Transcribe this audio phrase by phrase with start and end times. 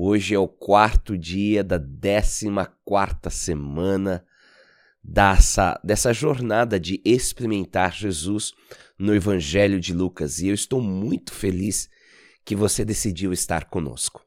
[0.00, 4.24] Hoje é o quarto dia da décima quarta semana
[5.02, 8.52] dessa, dessa jornada de experimentar Jesus
[8.96, 11.90] no Evangelho de Lucas e eu estou muito feliz
[12.44, 14.24] que você decidiu estar conosco.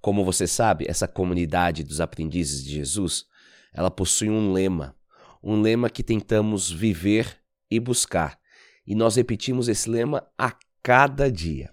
[0.00, 3.26] Como você sabe, essa comunidade dos aprendizes de Jesus,
[3.74, 4.96] ela possui um lema,
[5.42, 8.40] um lema que tentamos viver e buscar.
[8.86, 11.70] E nós repetimos esse lema a cada dia.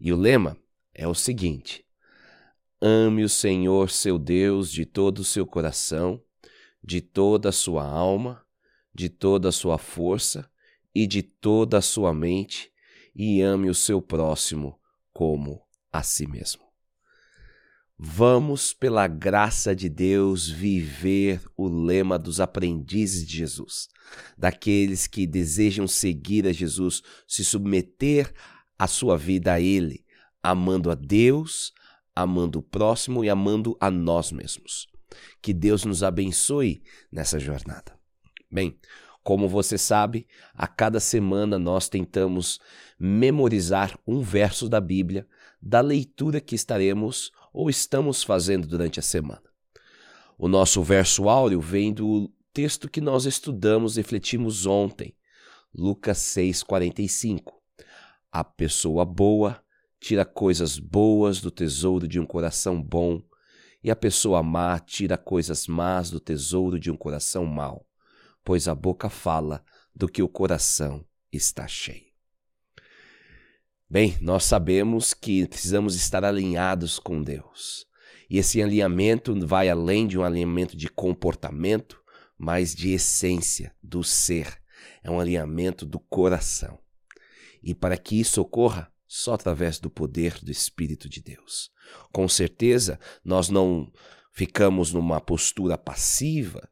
[0.00, 0.56] E o lema
[0.94, 1.84] é o seguinte:
[2.80, 6.22] Ame o Senhor seu Deus de todo o seu coração,
[6.82, 8.44] de toda a sua alma,
[8.94, 10.50] de toda a sua força
[10.94, 12.70] e de toda a sua mente,
[13.14, 14.78] e ame o seu próximo
[15.12, 16.62] como a si mesmo.
[18.04, 23.88] Vamos, pela graça de Deus, viver o lema dos aprendizes de Jesus,
[24.36, 28.32] daqueles que desejam seguir a Jesus, se submeter
[28.76, 30.04] a sua vida a Ele,
[30.42, 31.72] amando a Deus,
[32.14, 34.86] amando o próximo e amando a nós mesmos.
[35.40, 37.98] Que Deus nos abençoe nessa jornada.
[38.50, 38.78] Bem,
[39.22, 42.58] como você sabe, a cada semana nós tentamos
[42.98, 45.26] memorizar um verso da Bíblia
[45.60, 49.42] da leitura que estaremos ou estamos fazendo durante a semana.
[50.36, 55.14] O nosso verso áureo vem do texto que nós estudamos e refletimos ontem,
[55.72, 57.52] Lucas 6,45.
[58.30, 59.62] A pessoa boa
[60.02, 63.22] tira coisas boas do tesouro de um coração bom,
[63.84, 67.86] e a pessoa má tira coisas más do tesouro de um coração mau,
[68.42, 72.10] pois a boca fala do que o coração está cheio.
[73.88, 77.86] Bem, nós sabemos que precisamos estar alinhados com Deus.
[78.28, 82.02] E esse alinhamento vai além de um alinhamento de comportamento,
[82.36, 84.60] mas de essência, do ser.
[85.04, 86.80] É um alinhamento do coração.
[87.62, 91.70] E para que isso ocorra, só através do poder do Espírito de Deus.
[92.10, 93.92] Com certeza, nós não
[94.32, 96.66] ficamos numa postura passiva,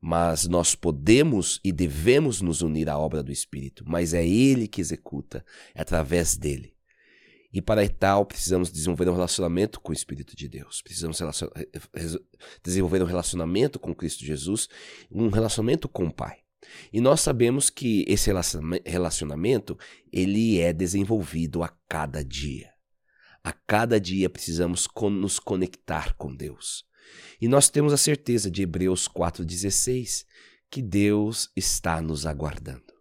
[0.00, 4.80] mas nós podemos e devemos nos unir à obra do Espírito, mas é Ele que
[4.80, 6.74] executa, é através dele.
[7.52, 10.82] E para tal, precisamos desenvolver um relacionamento com o Espírito de Deus.
[10.82, 11.20] Precisamos
[12.60, 14.68] desenvolver um relacionamento com Cristo Jesus,
[15.08, 16.43] um relacionamento com o Pai.
[16.92, 18.30] E nós sabemos que esse
[18.84, 19.78] relacionamento,
[20.12, 22.72] ele é desenvolvido a cada dia.
[23.42, 26.84] A cada dia precisamos nos conectar com Deus.
[27.40, 30.24] E nós temos a certeza de Hebreus 4,16
[30.70, 32.94] que Deus está nos aguardando.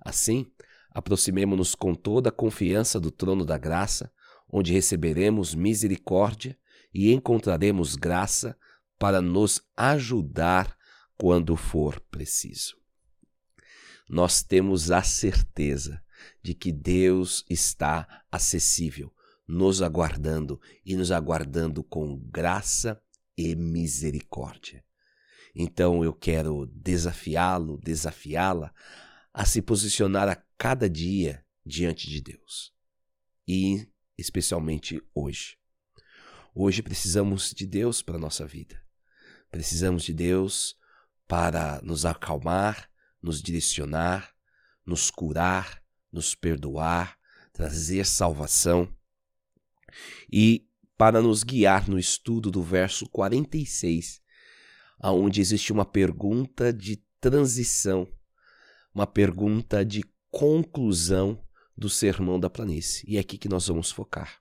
[0.00, 0.46] Assim,
[0.90, 4.12] aproximemo-nos com toda a confiança do trono da graça,
[4.48, 6.56] onde receberemos misericórdia
[6.94, 8.56] e encontraremos graça
[8.98, 10.76] para nos ajudar
[11.16, 12.79] quando for preciso.
[14.10, 16.02] Nós temos a certeza
[16.42, 19.14] de que Deus está acessível,
[19.46, 23.00] nos aguardando e nos aguardando com graça
[23.38, 24.84] e misericórdia.
[25.54, 28.74] Então eu quero desafiá-lo, desafiá-la
[29.32, 32.74] a se posicionar a cada dia diante de Deus.
[33.46, 33.88] E
[34.18, 35.56] especialmente hoje.
[36.52, 38.82] Hoje precisamos de Deus para a nossa vida.
[39.52, 40.76] Precisamos de Deus
[41.28, 42.89] para nos acalmar,
[43.22, 44.34] nos direcionar,
[44.84, 45.82] nos curar,
[46.12, 47.18] nos perdoar,
[47.52, 48.88] trazer salvação.
[50.32, 50.66] E
[50.96, 54.20] para nos guiar no estudo do verso 46,
[54.98, 58.06] aonde existe uma pergunta de transição,
[58.94, 61.42] uma pergunta de conclusão
[61.76, 63.04] do sermão da planície.
[63.08, 64.40] E é aqui que nós vamos focar.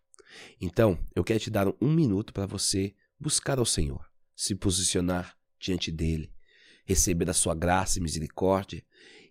[0.60, 4.06] Então, eu quero te dar um minuto para você buscar ao Senhor,
[4.36, 6.32] se posicionar diante dele,
[6.90, 8.84] receber a sua graça e misericórdia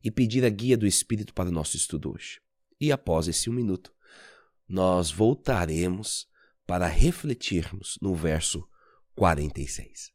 [0.03, 2.41] e pedir a guia do Espírito para o nosso estudo hoje.
[2.81, 3.93] E após esse um minuto,
[4.69, 6.29] nós voltaremos
[6.65, 8.65] para refletirmos no verso
[9.17, 10.13] 46.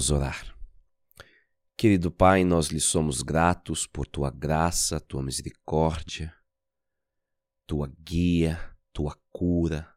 [0.00, 0.56] Vamos orar.
[1.76, 6.34] Querido Pai, nós lhe somos gratos por tua graça, tua misericórdia,
[7.66, 9.94] tua guia, tua cura,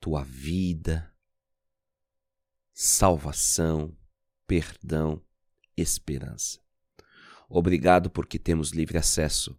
[0.00, 1.14] tua vida,
[2.72, 3.96] salvação,
[4.48, 5.24] perdão,
[5.76, 6.60] esperança.
[7.48, 9.56] Obrigado porque temos livre acesso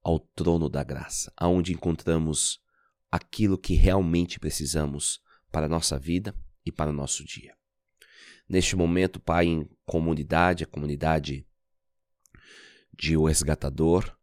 [0.00, 2.62] ao trono da graça, aonde encontramos
[3.10, 6.32] aquilo que realmente precisamos para a nossa vida
[6.64, 7.56] e para o nosso dia.
[8.48, 11.46] Neste momento, Pai, em comunidade, a comunidade
[12.92, 14.16] de O Resgatador,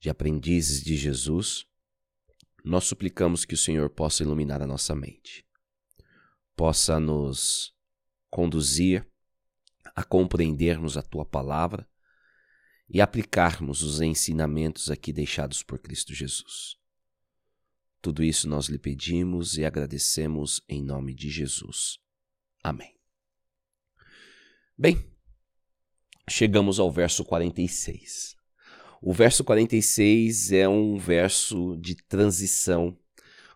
[0.00, 1.66] de aprendizes de Jesus,
[2.64, 5.46] nós suplicamos que o Senhor possa iluminar a nossa mente,
[6.56, 7.74] possa nos
[8.30, 9.06] conduzir
[9.94, 11.88] a compreendermos a tua palavra
[12.88, 16.76] e aplicarmos os ensinamentos aqui deixados por Cristo Jesus.
[18.04, 21.98] Tudo isso nós lhe pedimos e agradecemos em nome de Jesus.
[22.62, 22.94] Amém.
[24.76, 25.02] Bem,
[26.28, 28.36] chegamos ao verso 46.
[29.00, 32.94] O verso 46 é um verso de transição,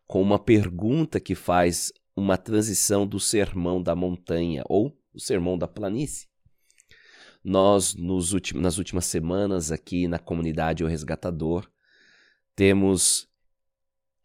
[0.07, 5.69] com uma pergunta que faz uma transição do sermão da montanha ou o sermão da
[5.69, 6.27] planície.
[7.45, 11.71] Nós, nos últimos, nas últimas semanas, aqui na comunidade O Resgatador,
[12.57, 13.28] temos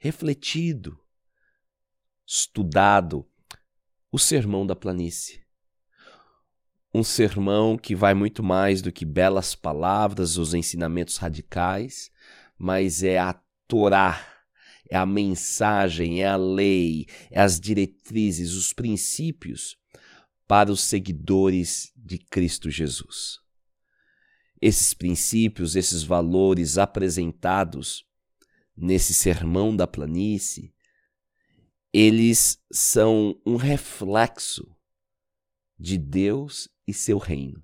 [0.03, 0.99] refletido,
[2.25, 3.25] estudado
[4.11, 5.43] o sermão da planície
[6.93, 12.11] um sermão que vai muito mais do que belas palavras, os ensinamentos radicais,
[12.57, 13.33] mas é a
[13.67, 14.23] Torá,
[14.87, 19.75] é a mensagem, é a lei, é as diretrizes, os princípios
[20.47, 23.39] para os seguidores de Cristo Jesus.
[24.61, 28.05] Esses princípios, esses valores apresentados
[28.75, 30.73] nesse sermão da planície,
[31.91, 34.75] eles são um reflexo
[35.77, 37.63] de Deus e seu reino.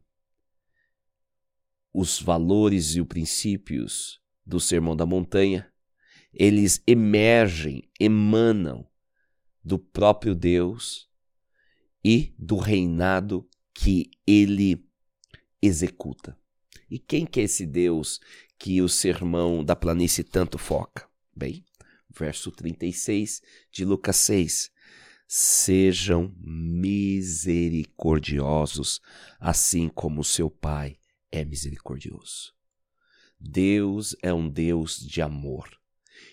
[1.92, 5.72] Os valores e os princípios do Sermão da Montanha,
[6.32, 8.88] eles emergem, emanam
[9.64, 11.10] do próprio Deus
[12.04, 14.88] e do reinado que ele
[15.62, 16.38] executa.
[16.90, 18.20] E quem que é esse Deus
[18.60, 21.08] que o sermão da planície tanto foca?
[21.34, 21.64] Bem,
[22.10, 23.42] verso 36
[23.72, 24.72] de Lucas 6
[25.32, 29.00] sejam misericordiosos,
[29.40, 30.98] assim como seu Pai
[31.32, 32.52] é misericordioso.
[33.40, 35.70] Deus é um Deus de amor.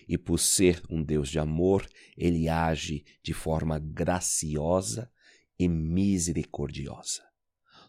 [0.07, 1.87] E por ser um Deus de amor,
[2.17, 5.11] ele age de forma graciosa
[5.59, 7.26] e misericordiosa.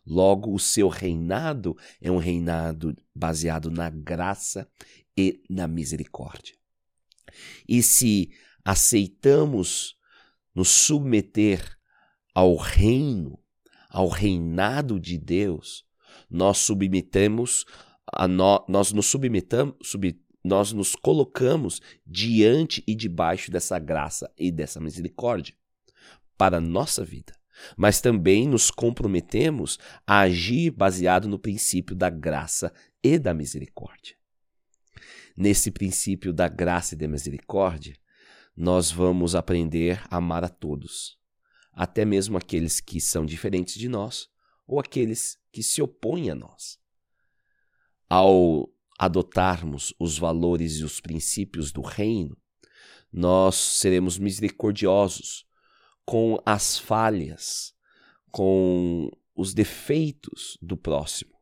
[0.08, 4.66] Logo, o seu reinado é um reinado baseado na graça
[5.14, 6.54] e na misericórdia.
[7.68, 8.30] E se
[8.64, 9.96] aceitamos
[10.54, 11.62] nos submeter
[12.34, 13.38] ao reino,
[13.90, 15.84] ao reinado de Deus,
[16.30, 17.66] nós submetemos
[18.28, 24.80] no, nós nos submetamos, sub, nós nos colocamos diante e debaixo dessa graça e dessa
[24.80, 25.54] misericórdia
[26.36, 27.37] para a nossa vida.
[27.76, 32.72] Mas também nos comprometemos a agir baseado no princípio da graça
[33.02, 34.16] e da misericórdia.
[35.36, 37.96] Nesse princípio da graça e da misericórdia,
[38.56, 41.16] nós vamos aprender a amar a todos,
[41.72, 44.28] até mesmo aqueles que são diferentes de nós
[44.66, 46.78] ou aqueles que se opõem a nós.
[48.08, 52.36] Ao adotarmos os valores e os princípios do reino,
[53.12, 55.46] nós seremos misericordiosos
[56.08, 57.74] com as falhas,
[58.30, 61.34] com os defeitos do próximo,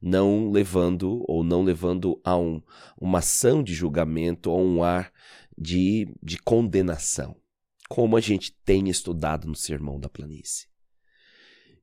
[0.00, 2.62] não levando ou não levando a um,
[2.96, 5.12] uma ação de julgamento ou um ar
[5.58, 7.34] de, de condenação,
[7.88, 10.68] como a gente tem estudado no Sermão da Planície.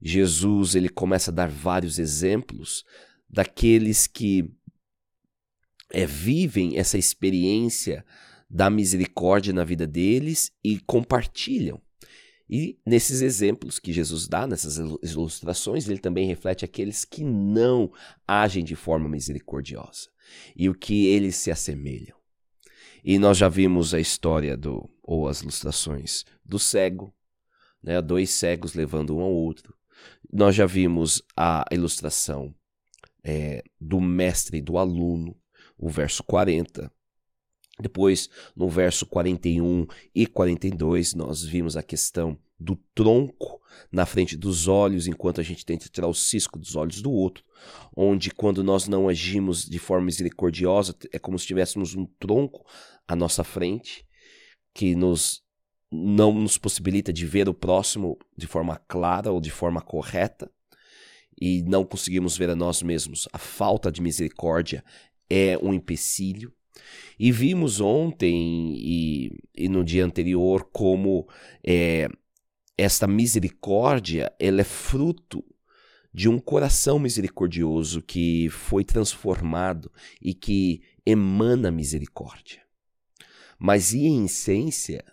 [0.02, 2.86] Jesus ele começa a dar vários exemplos
[3.30, 4.50] daqueles que
[5.90, 8.06] é, vivem essa experiência
[8.50, 11.82] da misericórdia na vida deles e compartilham.
[12.52, 17.90] E nesses exemplos que Jesus dá, nessas ilustrações, ele também reflete aqueles que não
[18.28, 20.10] agem de forma misericordiosa
[20.54, 22.18] e o que eles se assemelham.
[23.06, 27.14] E nós já vimos a história do ou as ilustrações do cego,
[27.82, 29.74] né, dois cegos levando um ao outro.
[30.32, 32.54] Nós já vimos a ilustração
[33.24, 35.38] é, do mestre e do aluno,
[35.78, 36.92] o verso 40.
[37.82, 43.60] Depois, no verso 41 e 42, nós vimos a questão do tronco
[43.92, 47.44] na frente dos olhos, enquanto a gente tenta tirar o cisco dos olhos do outro,
[47.96, 52.66] onde quando nós não agimos de forma misericordiosa, é como se tivéssemos um tronco
[53.08, 54.06] à nossa frente
[54.74, 55.42] que nos
[55.92, 60.50] não nos possibilita de ver o próximo de forma clara ou de forma correta
[61.40, 63.28] e não conseguimos ver a nós mesmos.
[63.34, 64.84] A falta de misericórdia
[65.30, 66.54] é um empecilho.
[67.20, 71.28] E vimos ontem e, e no dia anterior como
[71.64, 72.10] é,
[72.78, 75.44] esta misericórdia ela é fruto
[76.14, 82.62] de um coração misericordioso que foi transformado e que emana misericórdia.
[83.58, 85.06] Mas e em essência,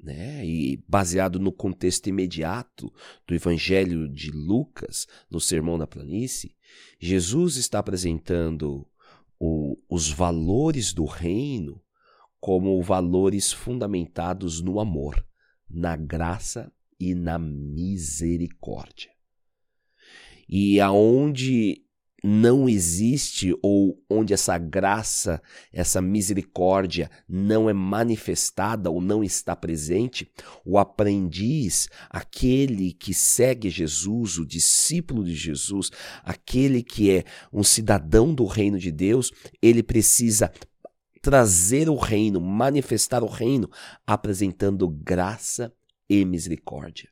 [0.00, 2.92] né, e baseado no contexto imediato
[3.26, 6.54] do Evangelho de Lucas, no Sermão da Planície,
[6.98, 8.86] Jesus está apresentando
[9.38, 11.82] o, os valores do reino
[12.40, 15.26] como valores fundamentados no amor,
[15.68, 19.10] na graça e na misericórdia.
[20.48, 21.85] E aonde
[22.28, 25.40] não existe ou onde essa graça,
[25.72, 30.28] essa misericórdia não é manifestada ou não está presente,
[30.64, 35.92] o aprendiz, aquele que segue Jesus, o discípulo de Jesus,
[36.24, 39.30] aquele que é um cidadão do reino de Deus,
[39.62, 40.50] ele precisa
[41.22, 43.70] trazer o reino, manifestar o reino,
[44.04, 45.72] apresentando graça
[46.10, 47.08] e misericórdia.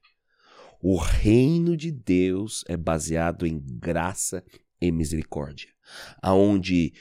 [0.82, 4.44] O reino de Deus é baseado em graça
[4.86, 5.68] e misericórdia,
[6.22, 6.92] aonde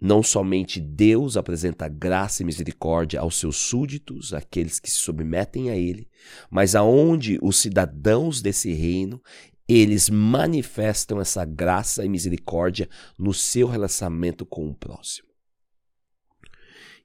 [0.00, 5.76] não somente Deus apresenta graça e misericórdia aos seus súditos, aqueles que se submetem a
[5.76, 6.08] ele,
[6.50, 9.22] mas aonde os cidadãos desse reino,
[9.68, 15.28] eles manifestam essa graça e misericórdia no seu relacionamento com o próximo.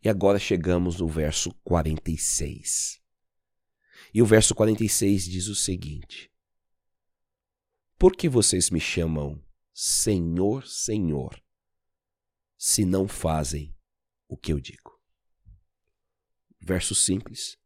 [0.03, 3.00] E agora chegamos no verso 46.
[4.13, 6.30] E o verso 46 diz o seguinte:
[8.01, 9.39] Por que vocês me chamam
[9.72, 11.39] Senhor, Senhor,
[12.58, 13.77] se não fazem
[14.27, 15.00] o que eu digo?
[16.60, 17.60] Verso simples,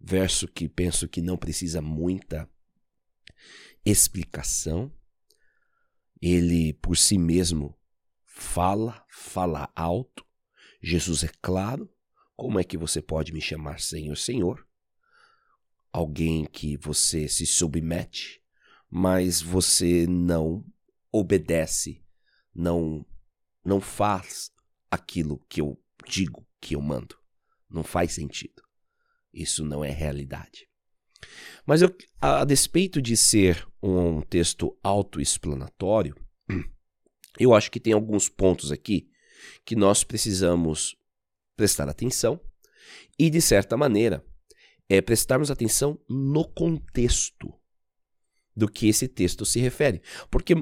[0.00, 2.48] verso que penso que não precisa muita
[3.84, 4.96] explicação.
[6.22, 7.76] Ele por si mesmo
[8.24, 10.24] fala, fala alto.
[10.80, 11.92] Jesus é claro.
[12.36, 14.64] Como é que você pode me chamar Senhor, Senhor?
[15.96, 18.44] alguém que você se submete,
[18.98, 20.64] mas você não
[21.12, 22.02] obedece,
[22.54, 23.04] não
[23.62, 24.50] não faz
[24.90, 27.14] aquilo que eu digo que eu mando.
[27.68, 28.62] Não faz sentido.
[29.34, 30.66] Isso não é realidade.
[31.66, 36.16] Mas eu, a, a despeito de ser um texto autoexplanatório,
[37.38, 39.10] eu acho que tem alguns pontos aqui
[39.62, 40.96] que nós precisamos
[41.54, 42.40] prestar atenção
[43.18, 44.24] e, de certa maneira,
[44.88, 47.52] é prestarmos atenção no contexto
[48.56, 50.00] do que esse texto se refere.
[50.30, 50.54] Porque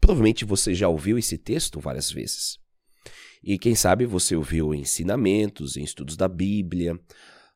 [0.00, 2.58] provavelmente você já ouviu esse texto várias vezes.
[3.42, 6.98] E quem sabe você ouviu ensinamentos, em estudos da Bíblia,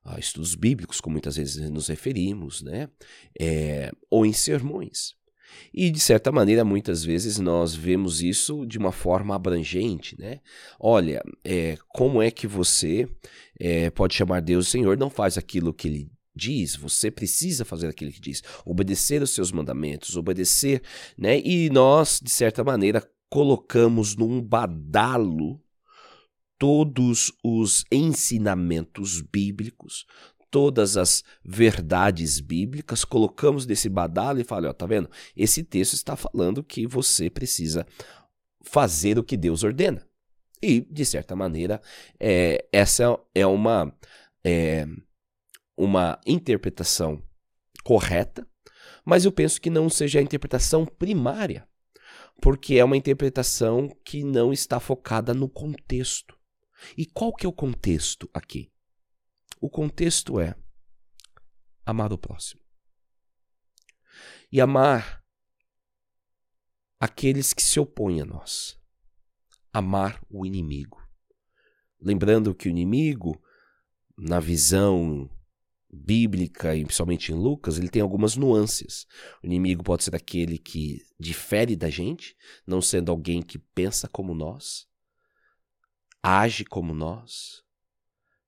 [0.05, 2.89] ah, estudos bíblicos, como muitas vezes nos referimos, né?
[3.41, 5.15] É, ou em sermões.
[5.73, 10.41] E de certa maneira, muitas vezes nós vemos isso de uma forma abrangente, né?
[10.79, 13.09] Olha, é, como é que você
[13.59, 14.97] é, pode chamar Deus Senhor?
[14.97, 19.51] Não faz aquilo que Ele diz, você precisa fazer aquilo que diz, obedecer os seus
[19.51, 20.83] mandamentos, obedecer,
[21.17, 21.41] né?
[21.41, 25.61] E nós, de certa maneira, colocamos num badalo
[26.59, 30.07] todos os ensinamentos bíblicos,
[30.51, 35.11] todas as verdades bíblicas, colocamos nesse badalo e falamos, ó, tá vendo?
[35.37, 37.87] Esse texto está falando que você precisa
[38.63, 40.07] fazer o que Deus ordena.
[40.63, 41.81] E, de certa maneira,
[42.19, 43.93] é, essa é uma
[44.43, 44.87] é,
[45.77, 47.23] uma interpretação
[47.85, 48.49] correta,
[49.05, 51.69] mas eu penso que não seja a interpretação primária,
[52.41, 56.37] porque é uma interpretação que não está focada no contexto.
[56.97, 58.73] E qual que é o contexto aqui?
[59.61, 60.55] O contexto é
[61.85, 62.61] amar o próximo.
[64.51, 65.25] E amar
[66.99, 68.79] aqueles que se opõem a nós.
[69.73, 71.01] Amar o inimigo.
[72.01, 73.41] Lembrando que o inimigo,
[74.17, 75.31] na visão
[75.97, 79.07] bíblica e principalmente em Lucas, ele tem algumas nuances.
[79.43, 82.37] O inimigo pode ser aquele que difere da gente,
[82.67, 84.87] não sendo alguém que pensa como nós,
[86.23, 87.65] age como nós.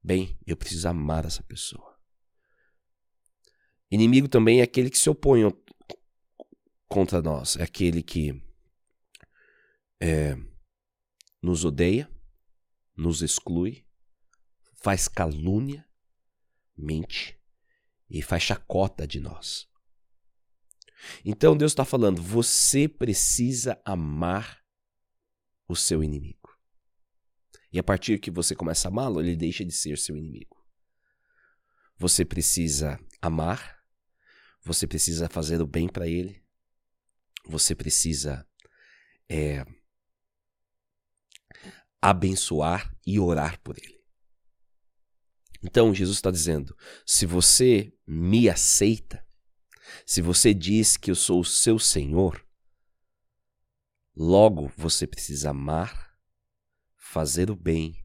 [0.02, 1.98] Bem, eu preciso amar essa pessoa.
[3.90, 5.42] Inimigo também é aquele que se opõe
[6.86, 8.42] contra nós, é aquele que
[10.00, 10.36] é,
[11.42, 12.10] nos odeia,
[12.94, 13.86] nos exclui,
[14.74, 15.86] faz calúnia,
[16.76, 17.37] mente
[18.10, 19.68] e faz chacota de nós.
[21.24, 24.62] Então Deus está falando: você precisa amar
[25.68, 26.56] o seu inimigo.
[27.72, 30.56] E a partir que você começa a amá-lo, ele deixa de ser seu inimigo.
[31.98, 33.78] Você precisa amar,
[34.62, 36.42] você precisa fazer o bem para ele,
[37.44, 38.46] você precisa
[39.28, 39.64] é,
[42.00, 43.97] abençoar e orar por ele.
[45.62, 49.24] Então Jesus está dizendo: se você me aceita,
[50.06, 52.44] se você diz que eu sou o seu Senhor,
[54.14, 56.16] logo você precisa amar,
[56.96, 58.04] fazer o bem,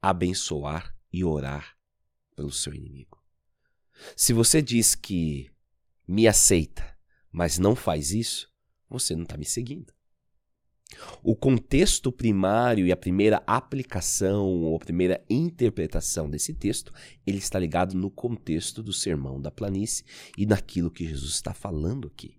[0.00, 1.76] abençoar e orar
[2.34, 3.22] pelo seu inimigo.
[4.16, 5.50] Se você diz que
[6.06, 6.98] me aceita,
[7.30, 8.50] mas não faz isso,
[8.88, 9.92] você não está me seguindo.
[11.22, 16.92] O contexto primário e a primeira aplicação ou a primeira interpretação desse texto,
[17.26, 20.04] ele está ligado no contexto do sermão da planície
[20.36, 22.36] e naquilo que Jesus está falando aqui.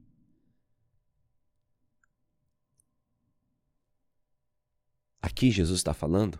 [5.21, 6.39] Aqui Jesus está falando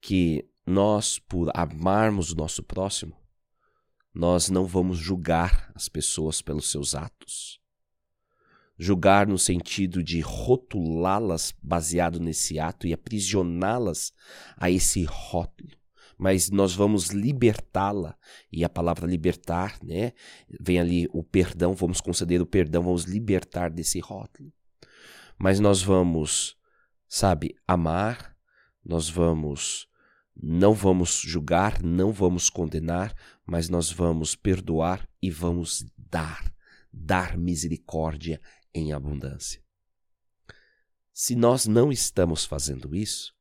[0.00, 3.14] que nós, por amarmos o nosso próximo,
[4.12, 7.63] nós não vamos julgar as pessoas pelos seus atos
[8.78, 14.12] julgar no sentido de rotulá-las baseado nesse ato e aprisioná-las
[14.56, 15.70] a esse rótulo.
[16.16, 18.16] Mas nós vamos libertá-la,
[18.52, 20.12] e a palavra libertar, né?
[20.60, 24.52] Vem ali o perdão, vamos conceder o perdão, vamos libertar desse rótulo.
[25.36, 26.56] Mas nós vamos,
[27.08, 28.36] sabe, amar,
[28.84, 29.88] nós vamos,
[30.40, 33.12] não vamos julgar, não vamos condenar,
[33.44, 36.52] mas nós vamos perdoar e vamos dar,
[36.92, 38.40] dar misericórdia
[38.74, 39.62] em abundância.
[41.12, 43.32] Se nós não estamos fazendo isso,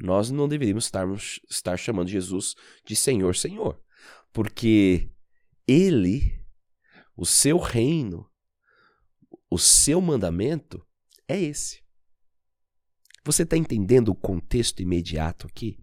[0.00, 3.80] nós não deveríamos estarmos, estar chamando Jesus de Senhor, Senhor,
[4.32, 5.10] porque
[5.66, 6.42] Ele,
[7.16, 8.30] o seu reino,
[9.50, 10.86] o seu mandamento
[11.28, 11.82] é esse.
[13.24, 15.78] Você está entendendo o contexto imediato aqui?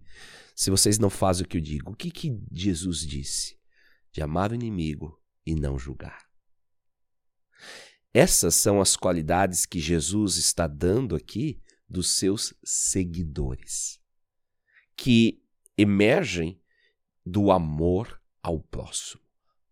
[0.56, 3.58] Se vocês não fazem o que eu digo, o que, que Jesus disse?
[4.12, 6.23] De amar o inimigo e não julgar.
[8.14, 14.00] Essas são as qualidades que Jesus está dando aqui dos seus seguidores,
[14.96, 15.42] que
[15.76, 16.62] emergem
[17.26, 19.20] do amor ao próximo.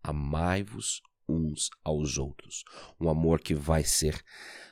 [0.03, 2.65] Amai-vos uns aos outros.
[3.01, 4.21] Um amor que vai ser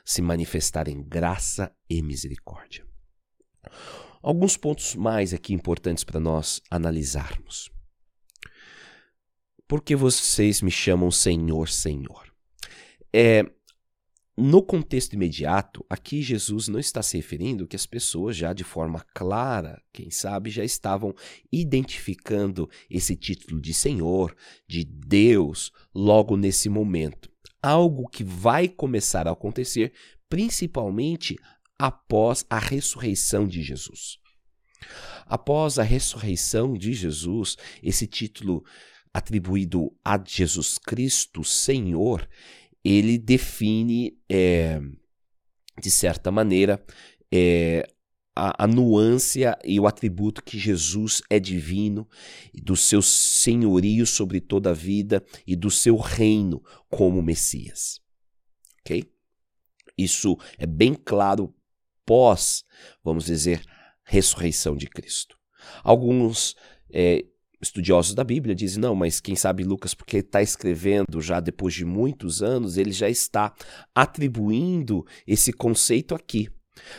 [0.03, 2.85] se manifestar em graça e misericórdia.
[4.21, 7.71] Alguns pontos mais aqui importantes para nós analisarmos.
[9.65, 12.31] Por que vocês me chamam Senhor, Senhor?
[13.13, 13.43] É,
[14.41, 19.05] no contexto imediato, aqui Jesus não está se referindo que as pessoas já de forma
[19.13, 21.13] clara, quem sabe, já estavam
[21.51, 24.35] identificando esse título de Senhor,
[24.67, 27.29] de Deus, logo nesse momento.
[27.61, 29.93] Algo que vai começar a acontecer
[30.27, 31.37] principalmente
[31.77, 34.17] após a ressurreição de Jesus.
[35.25, 38.63] Após a ressurreição de Jesus, esse título
[39.13, 42.27] atribuído a Jesus Cristo, Senhor,
[42.83, 44.79] ele define, é,
[45.79, 46.83] de certa maneira,
[47.31, 47.87] é,
[48.35, 52.07] a, a nuance e o atributo que Jesus é divino,
[52.53, 57.99] do seu senhorio sobre toda a vida e do seu reino como Messias.
[58.79, 59.11] Ok?
[59.97, 61.53] Isso é bem claro
[62.05, 62.63] pós,
[63.03, 63.63] vamos dizer,
[64.03, 65.37] ressurreição de Cristo.
[65.83, 66.55] Alguns
[66.91, 67.25] é,
[67.61, 71.85] estudiosos da Bíblia dizem, não, mas quem sabe Lucas, porque está escrevendo já depois de
[71.85, 73.53] muitos anos, ele já está
[73.93, 76.49] atribuindo esse conceito aqui.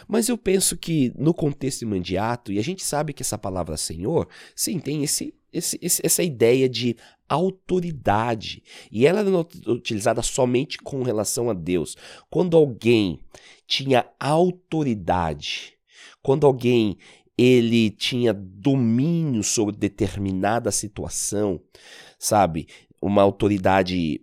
[0.07, 4.29] Mas eu penso que no contexto imediato, e a gente sabe que essa palavra Senhor,
[4.55, 6.97] sim, tem esse, esse, essa ideia de
[7.29, 8.63] autoridade.
[8.91, 11.97] E ela não é utilizada somente com relação a Deus.
[12.31, 13.21] Quando alguém
[13.67, 15.75] tinha autoridade,
[16.23, 16.99] quando alguém
[17.37, 21.61] ele tinha domínio sobre determinada situação,
[22.19, 22.69] sabe?
[23.01, 24.21] Uma autoridade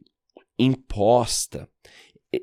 [0.58, 1.68] imposta.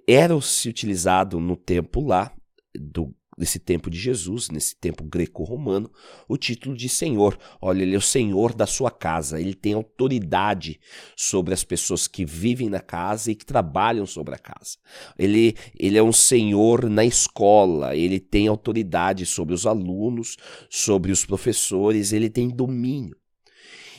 [0.09, 2.35] Era-se utilizado no tempo lá,
[2.75, 5.91] do nesse tempo de Jesus, nesse tempo greco-romano,
[6.29, 7.39] o título de Senhor.
[7.61, 10.81] Olha, ele é o Senhor da sua casa, ele tem autoridade
[11.15, 14.79] sobre as pessoas que vivem na casa e que trabalham sobre a casa.
[15.19, 20.37] Ele, ele é um Senhor na escola, ele tem autoridade sobre os alunos,
[20.71, 23.17] sobre os professores, ele tem domínio.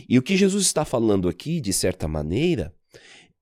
[0.10, 2.74] E o que Jesus está falando aqui, de certa maneira,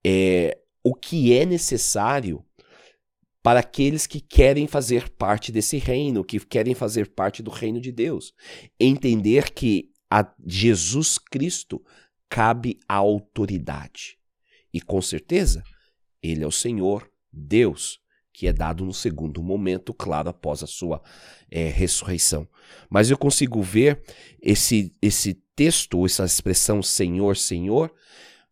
[0.04, 2.44] é o que é necessário
[3.46, 7.92] para aqueles que querem fazer parte desse reino, que querem fazer parte do reino de
[7.92, 8.34] Deus.
[8.80, 11.80] Entender que a Jesus Cristo
[12.28, 14.18] cabe a autoridade.
[14.74, 15.62] E com certeza,
[16.20, 18.00] ele é o Senhor, Deus,
[18.32, 21.00] que é dado no segundo momento, claro, após a sua
[21.48, 22.48] é, ressurreição.
[22.90, 24.02] Mas eu consigo ver
[24.42, 27.94] esse, esse texto, essa expressão Senhor, Senhor,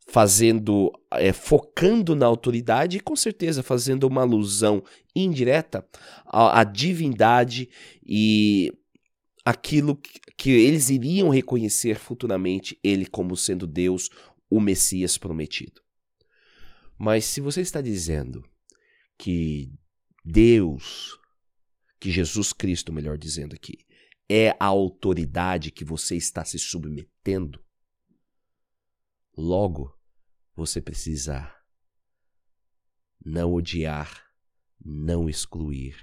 [0.06, 4.82] fazendo, é, focando na autoridade e com certeza fazendo uma alusão
[5.14, 5.86] indireta
[6.26, 7.68] à, à divindade
[8.06, 8.70] e
[9.44, 14.10] aquilo que, que eles iriam reconhecer futuramente ele como sendo Deus,
[14.50, 15.82] o Messias prometido.
[16.98, 18.44] Mas se você está dizendo
[19.18, 19.72] que
[20.24, 21.18] Deus,
[21.98, 23.78] que Jesus Cristo, melhor dizendo aqui,
[24.28, 27.63] é a autoridade que você está se submetendo,
[29.36, 29.92] logo
[30.54, 31.52] você precisa
[33.24, 34.30] não odiar,
[34.84, 35.96] não excluir,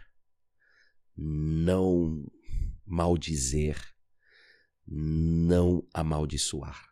[1.15, 2.26] não
[2.86, 3.78] maldizer,
[4.86, 6.89] não amaldiçoar.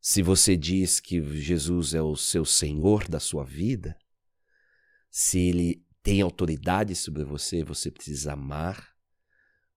[0.00, 3.98] Se você diz que Jesus é o seu Senhor da sua vida,
[5.10, 8.94] se ele tem autoridade sobre você, você precisa amar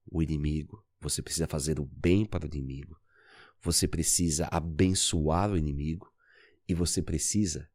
[0.06, 3.00] o inimigo, você precisa fazer o bem para o inimigo,
[3.61, 6.11] você precisa abençoar o inimigo
[6.67, 7.69] e você precisa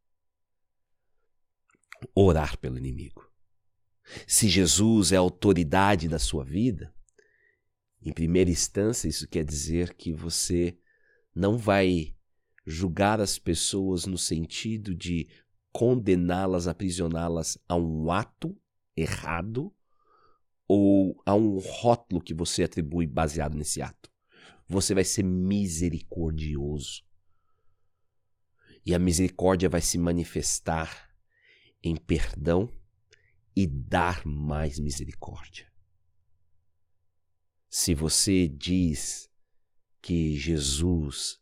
[2.14, 3.30] orar pelo inimigo.
[4.26, 6.92] Se Jesus é a autoridade da sua vida,
[8.04, 10.76] em primeira instância, isso quer dizer que você
[11.34, 12.14] não vai
[12.66, 15.28] julgar as pessoas no sentido de
[15.72, 18.56] condená-las, aprisioná-las a um ato
[18.96, 19.72] errado
[20.68, 24.11] ou a um rótulo que você atribui baseado nesse ato.
[24.72, 27.04] Você vai ser misericordioso.
[28.86, 31.10] E a misericórdia vai se manifestar
[31.82, 32.72] em perdão
[33.54, 35.70] e dar mais misericórdia.
[37.68, 39.30] Se você diz
[40.00, 41.38] que Jesus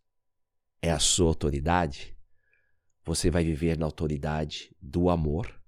[0.83, 2.19] é a sua autoridade,
[3.05, 5.63] você vai viver na autoridade do amor,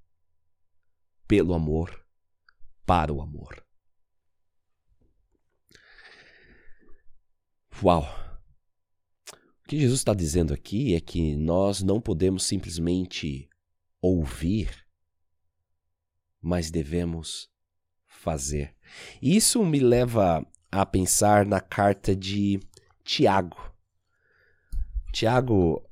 [1.28, 2.04] pelo amor,
[2.84, 3.64] para o amor.
[7.80, 8.02] Uau!
[9.64, 13.48] O que Jesus está dizendo aqui é que nós não podemos simplesmente
[14.00, 14.82] ouvir
[16.42, 17.48] mas devemos
[18.04, 18.74] fazer.
[19.22, 22.58] Isso me leva a pensar na carta de
[23.04, 23.72] Tiago.
[25.12, 25.88] Tiago,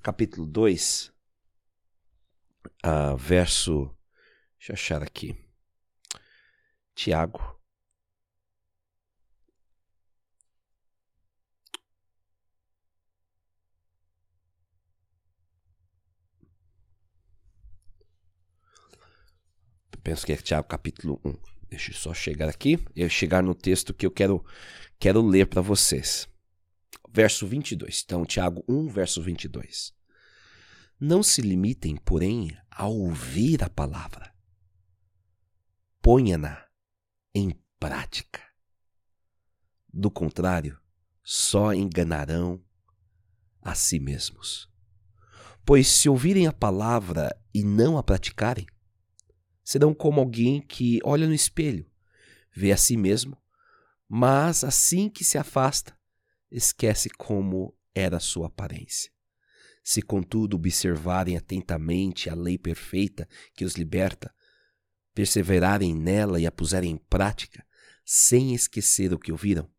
[0.00, 1.12] capítulo 2, uh,
[2.84, 3.90] ah, verso.
[4.58, 5.36] Deixa eu achar aqui.
[6.94, 7.60] Tiago.
[20.04, 21.34] Penso que é Tiago capítulo 1.
[21.70, 24.44] Deixa eu só chegar aqui e chegar no texto que eu quero,
[25.00, 26.28] quero ler para vocês.
[27.10, 28.02] Verso 22.
[28.04, 29.92] Então, Tiago 1, verso 22.
[31.00, 34.32] Não se limitem, porém, a ouvir a palavra.
[36.02, 36.64] Ponha-na
[37.34, 38.42] em prática.
[39.92, 40.78] Do contrário,
[41.22, 42.62] só enganarão
[43.62, 44.68] a si mesmos.
[45.64, 48.66] Pois se ouvirem a palavra e não a praticarem,
[49.64, 51.90] serão como alguém que olha no espelho,
[52.52, 53.36] vê a si mesmo,
[54.08, 55.98] mas assim que se afasta,
[56.50, 59.10] esquece como era sua aparência.
[59.82, 64.32] Se, contudo, observarem atentamente a lei perfeita que os liberta,
[65.14, 67.66] perseverarem nela e a puserem em prática,
[68.04, 69.70] sem esquecer o que ouviram,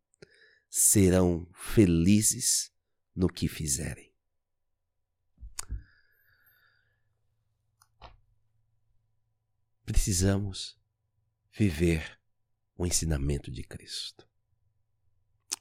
[0.68, 2.70] serão felizes
[3.14, 4.05] no que fizerem.
[9.86, 10.76] Precisamos
[11.52, 12.18] viver
[12.76, 14.28] o ensinamento de Cristo,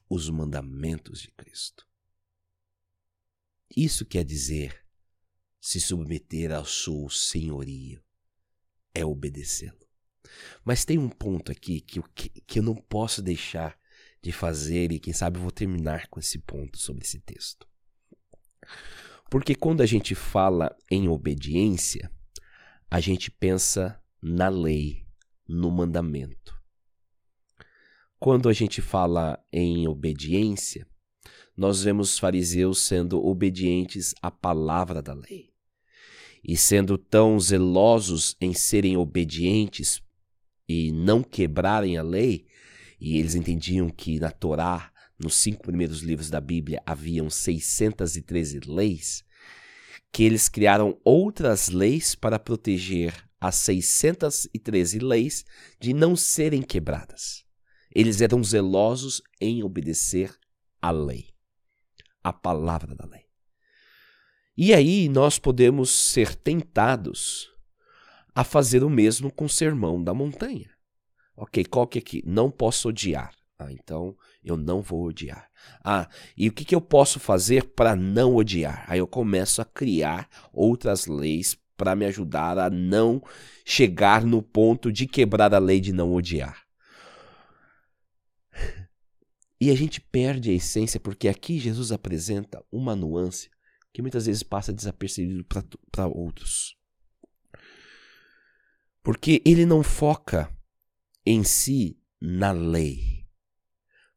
[0.10, 1.88] os mandamentos de Cristo.
[3.78, 4.84] Isso quer dizer
[5.62, 8.04] se submeter ao seu senhorio,
[8.94, 9.86] é obedecê-lo.
[10.64, 13.80] Mas tem um ponto aqui que, que, que eu não posso deixar
[14.22, 17.68] de fazer, e quem sabe eu vou terminar com esse ponto sobre esse texto.
[19.30, 22.12] Porque quando a gente fala em obediência,
[22.90, 25.06] a gente pensa na lei,
[25.48, 26.56] no mandamento.
[28.20, 30.88] Quando a gente fala em obediência,
[31.56, 35.54] nós vemos os fariseus sendo obedientes à palavra da lei.
[36.44, 40.02] E sendo tão zelosos em serem obedientes
[40.68, 42.46] e não quebrarem a lei,
[43.00, 49.24] e eles entendiam que na Torá, nos cinco primeiros livros da Bíblia, haviam 613 leis,
[50.12, 55.46] que eles criaram outras leis para proteger as 613 leis
[55.80, 57.46] de não serem quebradas.
[57.94, 60.36] Eles eram zelosos em obedecer
[60.82, 61.28] à lei,
[62.24, 63.24] à palavra da lei.
[64.58, 67.48] E aí nós podemos ser tentados
[68.34, 70.72] a fazer o mesmo com o sermão da montanha.
[71.38, 72.24] Ok, qual que é aqui?
[72.26, 73.32] Não posso odiar.
[73.60, 75.50] Ah, então Eu não vou odiar.
[75.84, 78.86] Ah, e o que, que eu posso fazer para não odiar?
[78.88, 83.22] Aí eu começo a criar outras leis para me ajudar a não
[83.66, 86.66] chegar no ponto de quebrar a lei de não odiar.
[89.60, 93.50] E a gente perde a essência porque aqui Jesus apresenta uma nuance
[93.94, 95.46] que muitas vezes passa desapercebido
[95.92, 96.78] para outros.
[99.02, 100.54] Porque ele não foca
[101.26, 103.26] em si na lei,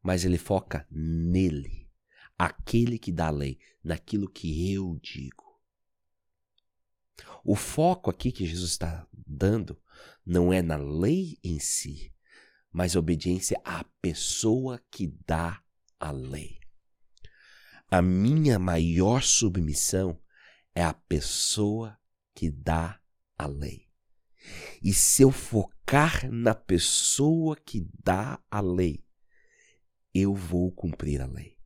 [0.03, 1.89] mas ele foca nele,
[2.37, 5.48] aquele que dá a lei, naquilo que eu digo.
[7.43, 9.79] O foco aqui que Jesus está dando
[10.25, 12.13] não é na lei em si,
[12.71, 15.61] mas obediência à pessoa que dá
[15.99, 16.59] a lei.
[17.89, 20.19] A minha maior submissão
[20.75, 21.97] é a pessoa
[22.35, 22.99] que dá
[23.37, 23.89] a lei.
[24.81, 29.03] E se eu focar na pessoa que dá a lei,
[30.13, 31.57] eu vou cumprir a lei.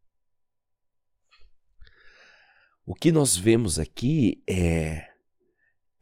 [2.85, 5.12] O que nós vemos aqui é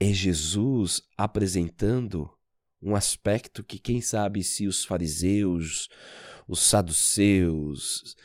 [0.01, 2.27] é Jesus apresentando
[2.81, 5.89] um aspecto que, quem sabe, se os fariseus,
[6.47, 8.15] os saduceus,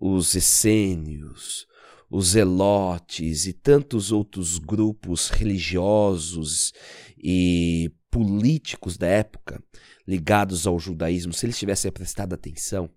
[0.00, 1.66] os essênios,
[2.08, 6.72] os zelotes e tantos outros grupos religiosos
[7.18, 9.60] e políticos da época
[10.06, 12.88] ligados ao judaísmo, se eles tivessem prestado atenção,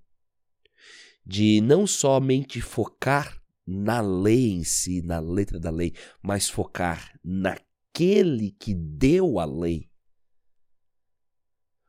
[1.26, 7.20] de não somente focar na lei em si, na letra da lei, mas focar
[7.98, 9.90] naquele que deu a lei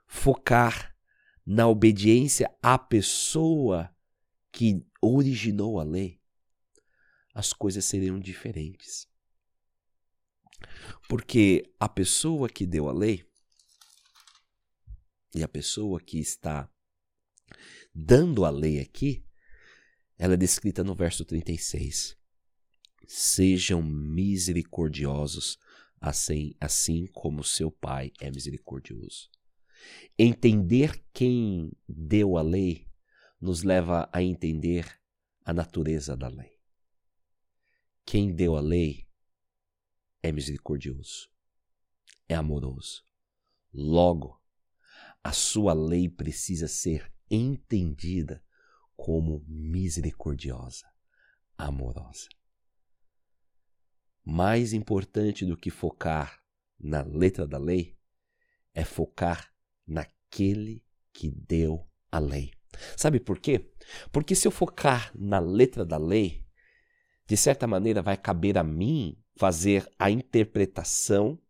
[0.06, 0.96] focar
[1.44, 3.94] na obediência à pessoa
[4.50, 6.18] que originou a lei,
[7.34, 9.06] as coisas seriam diferentes.
[11.08, 13.24] Porque a pessoa que deu a lei
[15.34, 16.70] e a pessoa que está
[17.94, 19.24] dando a lei aqui,
[20.16, 22.16] ela é descrita no verso 36.
[23.06, 25.58] Sejam misericordiosos,
[26.00, 29.30] assim, assim como seu Pai é misericordioso.
[30.18, 32.88] Entender quem deu a lei
[33.40, 35.00] nos leva a entender
[35.44, 36.58] a natureza da lei.
[38.04, 39.06] Quem deu a lei
[40.22, 41.30] é misericordioso,
[42.28, 43.04] é amoroso.
[43.72, 44.42] Logo,
[45.22, 48.42] a sua lei precisa ser entendida
[48.96, 50.86] como misericordiosa,
[51.56, 52.28] amorosa.
[54.30, 56.38] Mais importante do que focar
[56.78, 57.96] na letra da lei
[58.74, 59.50] é focar
[59.86, 62.52] naquele que deu a lei.
[62.94, 63.72] Sabe por quê?
[64.12, 66.44] Porque se eu focar na letra da lei,
[67.26, 71.40] de certa maneira vai caber a mim fazer a interpretação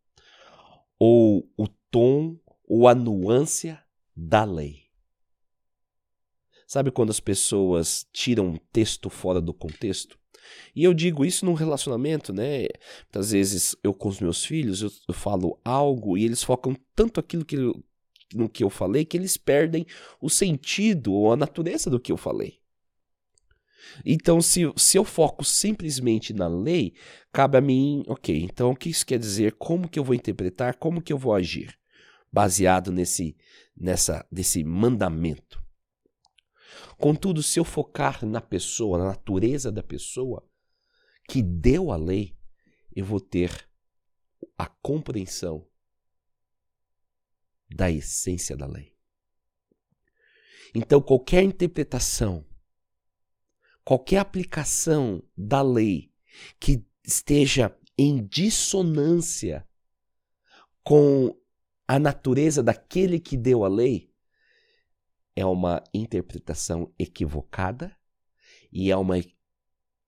[1.00, 3.76] ou o tom ou a nuance
[4.14, 4.84] da lei.
[6.64, 10.16] Sabe quando as pessoas tiram um texto fora do contexto?
[10.74, 12.66] E eu digo isso num relacionamento, né?
[13.04, 17.20] Muitas vezes eu com os meus filhos, eu, eu falo algo e eles focam tanto
[17.20, 17.82] aquilo que eu,
[18.34, 19.86] no que eu falei que eles perdem
[20.20, 22.58] o sentido ou a natureza do que eu falei.
[24.04, 26.94] Então, se, se eu foco simplesmente na lei,
[27.32, 29.52] cabe a mim, ok, então o que isso quer dizer?
[29.52, 30.76] Como que eu vou interpretar?
[30.76, 31.74] Como que eu vou agir?
[32.30, 33.36] Baseado nesse,
[33.76, 35.62] nessa, nesse mandamento.
[36.96, 40.48] Contudo, se eu focar na pessoa, na natureza da pessoa
[41.28, 42.36] que deu a lei,
[42.94, 43.68] eu vou ter
[44.56, 45.66] a compreensão
[47.70, 48.96] da essência da lei.
[50.74, 52.46] Então, qualquer interpretação,
[53.84, 56.12] qualquer aplicação da lei
[56.58, 59.66] que esteja em dissonância
[60.82, 61.36] com
[61.86, 64.12] a natureza daquele que deu a lei
[65.38, 67.96] é uma interpretação equivocada
[68.72, 69.14] e é uma,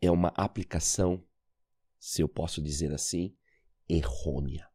[0.01, 1.25] é uma aplicação,
[2.01, 3.37] se eu posso dizer assim,
[3.89, 4.69] errônea.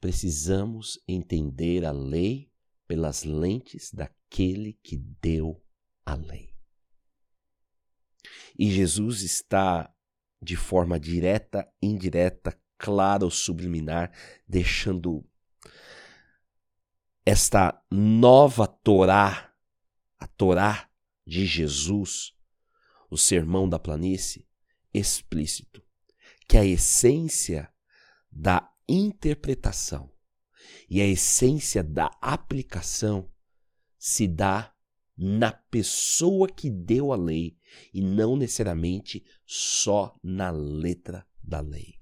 [0.00, 2.52] precisamos entender a lei
[2.86, 5.60] pelas lentes daquele que deu
[6.06, 6.54] a lei.
[8.56, 9.92] E Jesus está
[10.40, 14.12] de forma direta, indireta, clara ou subliminar,
[14.48, 15.24] deixando
[17.26, 19.52] esta nova Torá,
[20.18, 20.88] a Torá
[21.26, 22.32] de Jesus,
[23.10, 24.48] o sermão da planície,
[24.94, 25.82] explícito,
[26.48, 27.70] que a essência
[28.30, 30.10] da interpretação
[30.88, 33.30] e a essência da aplicação
[33.98, 34.72] se dá
[35.16, 37.58] na pessoa que deu a lei
[37.92, 41.97] e não necessariamente só na letra da lei.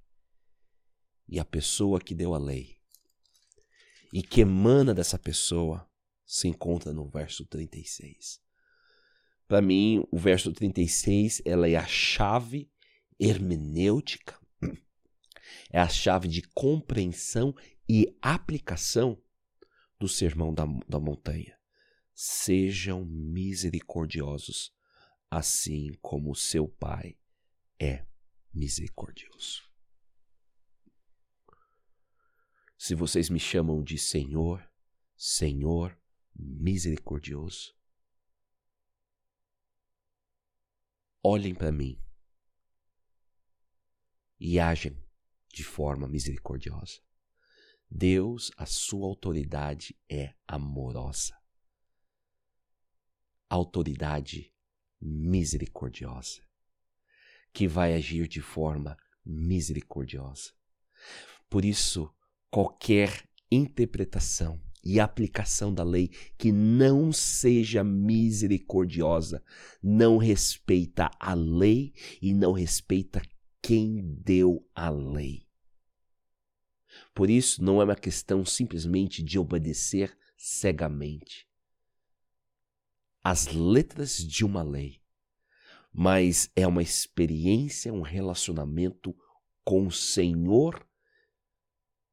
[1.29, 2.77] E a pessoa que deu a lei
[4.12, 5.89] e que emana dessa pessoa
[6.25, 8.41] se encontra no verso 36.
[9.47, 12.71] Para mim, o verso 36 ela é a chave
[13.19, 14.39] hermenêutica,
[15.71, 17.55] é a chave de compreensão
[17.89, 19.21] e aplicação
[19.99, 21.57] do sermão da, da montanha.
[22.15, 24.73] Sejam misericordiosos,
[25.31, 27.17] assim como o seu Pai
[27.79, 28.05] é
[28.53, 29.62] misericordioso.
[32.79, 34.69] Se vocês me chamam de Senhor,
[35.17, 35.99] Senhor
[36.35, 37.75] misericordioso,
[41.23, 41.99] olhem para mim
[44.39, 45.03] e agem
[45.49, 47.01] de forma misericordiosa.
[47.91, 51.35] Deus, a sua autoridade é amorosa.
[53.49, 54.53] Autoridade
[55.01, 56.43] misericordiosa,
[57.53, 60.53] que vai agir de forma misericordiosa.
[61.49, 62.15] Por isso,
[62.50, 69.42] qualquer interpretação e aplicação da lei que não seja misericordiosa
[69.82, 73.20] não respeita a lei e não respeita
[73.61, 75.44] quem deu a lei.
[77.12, 81.48] Por isso, não é uma questão simplesmente de obedecer cegamente
[83.24, 85.00] as letras de uma lei,
[85.92, 89.12] mas é uma experiência, um relacionamento
[89.64, 90.86] com o Senhor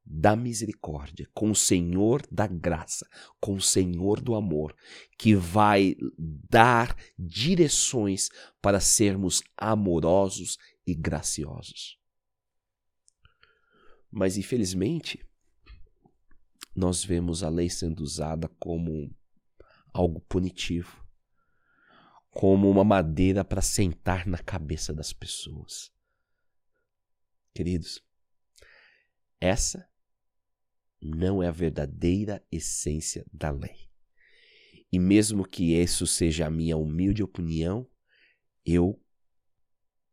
[0.04, 3.08] da misericórdia, com o Senhor da graça,
[3.40, 4.76] com o Senhor do amor,
[5.18, 8.28] que vai dar direções
[8.60, 11.98] para sermos amorosos e graciosos.
[14.10, 15.24] Mas infelizmente,
[16.76, 19.10] nós vemos a lei sendo usada como
[19.92, 21.04] algo punitivo,
[22.30, 25.90] como uma madeira para sentar na cabeça das pessoas.
[27.54, 28.04] Queridos,
[29.40, 29.88] essa
[31.04, 33.90] não é a verdadeira essência da lei.
[34.90, 37.86] E mesmo que isso seja a minha humilde opinião,
[38.64, 38.98] eu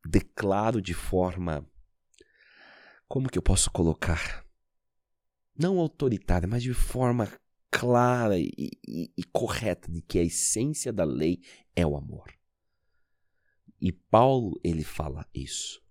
[0.06, 1.66] declaro de forma.
[3.08, 4.46] Como que eu posso colocar?
[5.58, 7.32] Não autoritária, mas de forma
[7.70, 11.42] clara e, e, e correta de que a essência da lei
[11.74, 12.34] é o amor.
[13.80, 15.82] E Paulo, ele fala isso.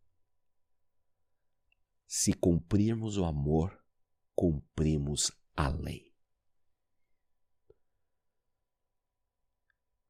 [2.07, 3.80] Se cumprirmos o amor,
[4.41, 6.17] cumprimos a lei.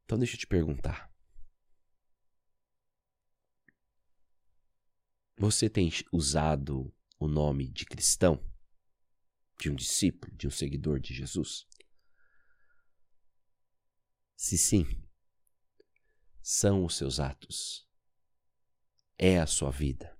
[0.04, 1.12] Então deixa eu te perguntar.
[5.36, 8.40] Você tem usado o nome de cristão?
[9.58, 11.66] De um discípulo, de um seguidor de Jesus?
[14.36, 14.86] Se sim,
[16.40, 17.84] são os seus atos,
[19.18, 20.16] é a sua vida,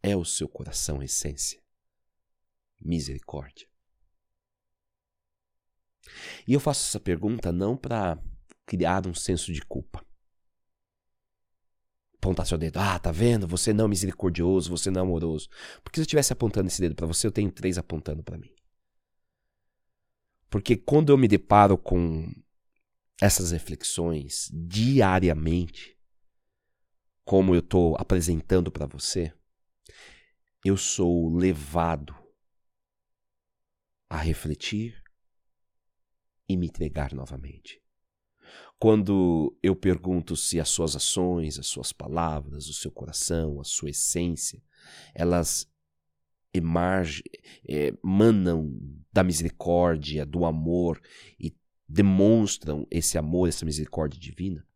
[0.00, 1.59] é o seu coração essência
[2.80, 3.68] misericórdia?
[6.46, 8.18] E eu faço essa pergunta não para
[8.66, 10.04] criar um senso de culpa.
[12.16, 12.78] Apontar seu dedo.
[12.78, 13.46] Ah, tá vendo?
[13.46, 15.48] Você não é misericordioso, você não é amoroso.
[15.82, 18.54] Porque se eu estivesse apontando esse dedo para você, eu tenho três apontando para mim.
[20.50, 22.30] Porque quando eu me deparo com
[23.20, 25.96] essas reflexões diariamente,
[27.24, 29.32] como eu estou apresentando para você,
[30.64, 32.19] eu sou levado
[34.10, 35.00] a refletir
[36.48, 37.80] e me entregar novamente.
[38.76, 43.90] Quando eu pergunto se as suas ações, as suas palavras, o seu coração, a sua
[43.90, 44.60] essência,
[45.14, 45.70] elas
[46.52, 47.22] emargem,
[47.64, 48.76] emanam
[49.12, 51.00] da misericórdia, do amor
[51.38, 51.56] e
[51.88, 54.66] demonstram esse amor, essa misericórdia divina,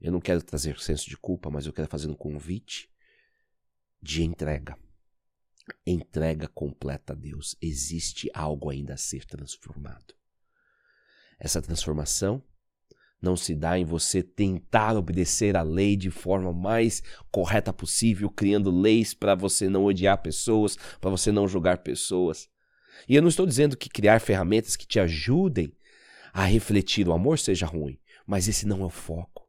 [0.00, 2.90] eu não quero trazer senso de culpa, mas eu quero fazer um convite
[4.00, 4.78] de entrega
[5.86, 7.56] entrega completa a Deus.
[7.60, 10.14] Existe algo ainda a ser transformado.
[11.38, 12.42] Essa transformação
[13.20, 18.70] não se dá em você tentar obedecer a lei de forma mais correta possível, criando
[18.70, 22.48] leis para você não odiar pessoas, para você não julgar pessoas.
[23.08, 25.72] E eu não estou dizendo que criar ferramentas que te ajudem
[26.32, 29.48] a refletir o amor seja ruim, mas esse não é o foco.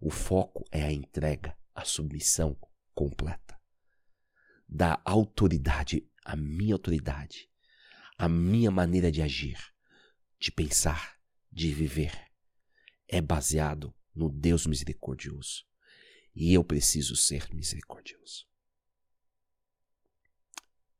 [0.00, 2.56] O foco é a entrega, a submissão
[2.94, 3.49] completa
[4.70, 7.50] da autoridade, a minha autoridade,
[8.16, 9.58] a minha maneira de agir,
[10.38, 11.18] de pensar,
[11.50, 12.30] de viver,
[13.08, 15.64] é baseado no Deus misericordioso.
[16.32, 18.46] E eu preciso ser misericordioso.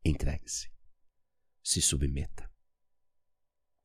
[0.04, 0.68] Entregue-se.
[1.62, 2.50] Se submeta.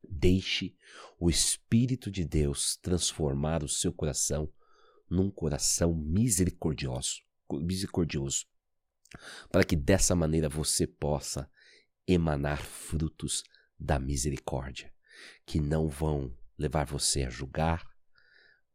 [0.03, 0.75] Deixe
[1.19, 4.51] o Espírito de Deus transformar o seu coração
[5.07, 7.21] num coração misericordioso,
[7.51, 8.47] misericordioso,
[9.51, 11.49] para que dessa maneira você possa
[12.07, 13.43] emanar frutos
[13.79, 14.93] da misericórdia,
[15.45, 17.85] que não vão levar você a julgar,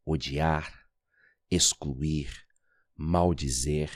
[0.05, 0.89] odiar,
[1.51, 2.47] excluir,
[2.97, 3.91] maldizer,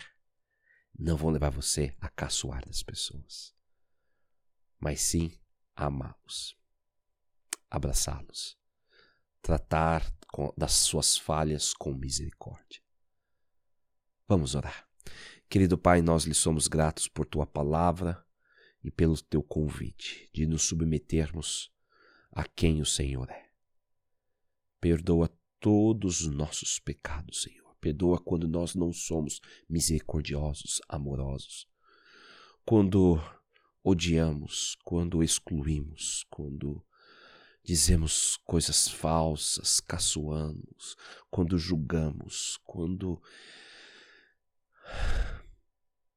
[0.99, 3.55] não vão levar você a caçoar das pessoas,
[4.78, 5.38] mas sim
[5.74, 6.57] amá-los,
[7.70, 8.57] abraçá-los,
[9.42, 10.11] tratar
[10.57, 12.82] das suas falhas com misericórdia.
[14.26, 14.88] Vamos orar.
[15.55, 18.21] Querido Pai, nós lhe somos gratos por tua palavra
[18.83, 21.71] e pelo teu convite de nos submetermos
[22.33, 23.51] a quem o Senhor é.
[24.81, 25.31] Perdoa
[25.61, 27.73] todos os nossos pecados, Senhor.
[27.81, 31.69] Perdoa quando nós não somos misericordiosos, amorosos.
[32.67, 33.23] Quando
[33.81, 36.85] odiamos, quando excluímos, quando
[37.63, 40.97] dizemos coisas falsas, caçoamos,
[41.31, 43.23] quando julgamos, quando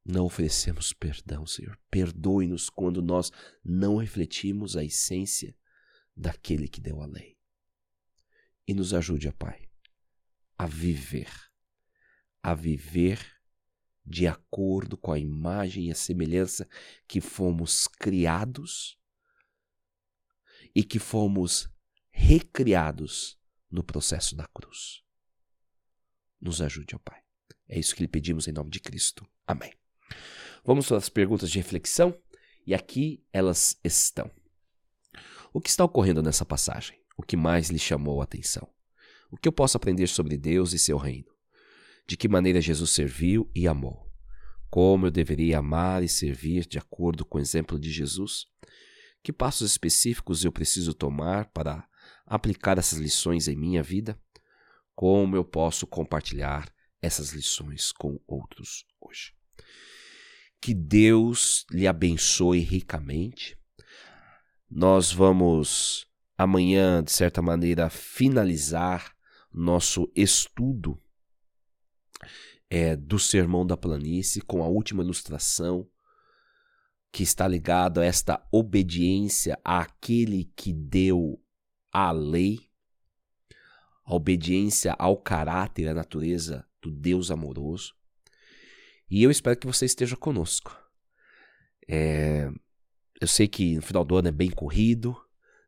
[0.08, 1.78] não oferecemos perdão, Senhor.
[1.92, 3.30] Perdoe-nos quando nós
[3.64, 5.54] não refletimos a essência
[6.16, 7.38] daquele que deu a lei.
[8.66, 9.70] E nos ajude, ó Pai,
[10.58, 11.30] a viver,
[12.42, 13.20] a viver
[14.06, 16.68] de acordo com a imagem e a semelhança
[17.06, 18.98] que fomos criados
[20.74, 21.70] e que fomos
[22.10, 23.38] recriados
[23.70, 25.04] no processo da cruz.
[26.40, 27.22] Nos ajude, ó Pai.
[27.68, 29.28] É isso que lhe pedimos em nome de Cristo.
[29.46, 29.74] Amém.
[30.68, 32.14] Vamos as perguntas de reflexão
[32.66, 34.30] e aqui elas estão.
[35.54, 37.00] O que está ocorrendo nessa passagem?
[37.18, 38.68] O que mais lhe chamou a atenção?
[39.32, 41.32] O que eu posso aprender sobre Deus e seu reino?
[42.06, 44.12] De que maneira Jesus serviu e amou?
[44.70, 48.48] Como eu deveria amar e servir de acordo com o exemplo de Jesus?
[49.24, 51.88] Que passos específicos eu preciso tomar para
[52.26, 54.20] aplicar essas lições em minha vida?
[54.94, 56.70] Como eu posso compartilhar
[57.02, 59.32] essas lições com outros hoje?
[60.60, 63.58] Que Deus lhe abençoe ricamente.
[64.70, 69.16] Nós vamos amanhã, de certa maneira, finalizar
[69.52, 71.02] nosso estudo
[72.70, 75.90] é, do Sermão da Planície com a última ilustração
[77.12, 81.42] que está ligado a esta obediência àquele que deu
[81.92, 82.70] a lei,
[84.06, 87.96] a obediência ao caráter, à natureza do Deus amoroso.
[89.10, 90.78] E eu espero que você esteja conosco.
[91.88, 92.50] É,
[93.22, 95.16] eu sei que no final do ano é bem corrido,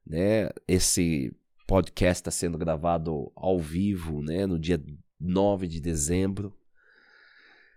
[0.05, 0.49] né?
[0.67, 1.33] Esse
[1.65, 4.45] podcast está sendo gravado ao vivo, né?
[4.45, 4.83] No dia
[5.19, 6.55] 9 de dezembro.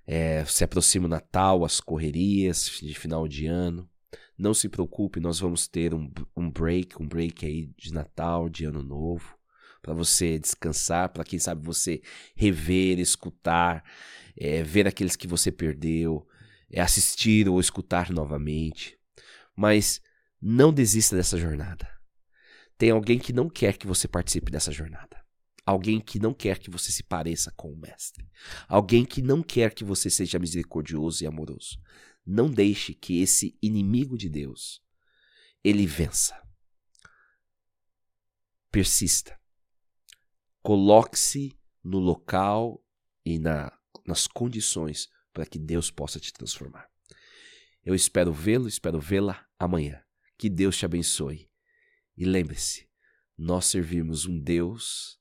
[0.05, 3.89] É, se aproxima o Natal, as correrias de final de ano.
[4.37, 8.65] Não se preocupe, nós vamos ter um, um break, um break aí de Natal, de
[8.65, 9.39] Ano Novo,
[9.83, 12.01] para você descansar, para quem sabe você
[12.35, 13.85] rever, escutar
[14.37, 16.27] é, ver aqueles que você perdeu,
[16.71, 18.99] é assistir ou escutar novamente.
[19.57, 20.01] Mas
[20.41, 21.89] não desista dessa jornada.
[22.79, 25.21] Tem alguém que não quer que você participe dessa jornada.
[25.65, 28.29] Alguém que não quer que você se pareça com o Mestre.
[28.67, 31.79] Alguém que não quer que você seja misericordioso e amoroso.
[32.27, 34.83] Não deixe que esse inimigo de Deus
[35.63, 36.41] ele vença.
[38.73, 39.42] Persista.
[40.63, 42.83] Coloque-se no local
[43.25, 43.73] e na
[44.07, 46.89] nas condições para que Deus possa te transformar.
[47.85, 50.03] Eu espero vê-lo, espero vê-la amanhã.
[50.39, 51.49] Que Deus te abençoe.
[52.17, 52.89] E lembre-se,
[53.37, 55.19] nós servimos um Deus,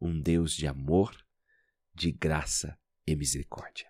[0.00, 1.14] um Deus de amor,
[1.94, 3.88] de graça e misericórdia.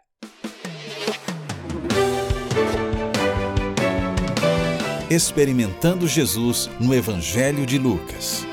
[5.11, 8.45] Experimentando Jesus no Evangelho de Lucas.